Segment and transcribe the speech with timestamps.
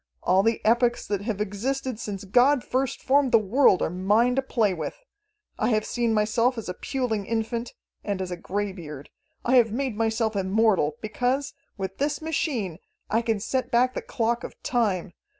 [0.23, 4.41] All the epochs that have existed since God first formed the world are mine to
[4.41, 4.95] play with!
[5.59, 9.11] I have seen myself as a puling infant, and as a greybeard.
[9.45, 12.79] I have made myself immortal, because, with this machine,
[13.11, 15.13] I can set back the clock of time.